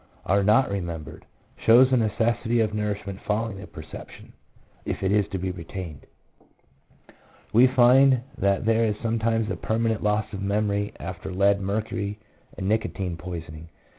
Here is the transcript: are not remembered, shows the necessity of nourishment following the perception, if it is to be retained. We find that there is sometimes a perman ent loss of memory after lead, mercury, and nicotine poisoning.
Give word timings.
are 0.25 0.41
not 0.43 0.71
remembered, 0.71 1.27
shows 1.63 1.91
the 1.91 1.95
necessity 1.95 2.59
of 2.59 2.73
nourishment 2.73 3.19
following 3.27 3.59
the 3.59 3.67
perception, 3.67 4.33
if 4.83 5.03
it 5.03 5.11
is 5.11 5.27
to 5.31 5.37
be 5.37 5.51
retained. 5.51 6.07
We 7.53 7.67
find 7.67 8.21
that 8.35 8.65
there 8.65 8.83
is 8.83 8.95
sometimes 9.03 9.51
a 9.51 9.55
perman 9.55 9.91
ent 9.91 10.01
loss 10.01 10.25
of 10.33 10.41
memory 10.41 10.91
after 10.99 11.31
lead, 11.31 11.61
mercury, 11.61 12.17
and 12.57 12.67
nicotine 12.67 13.15
poisoning. 13.15 13.69